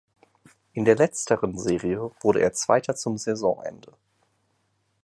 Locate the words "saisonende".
3.19-3.93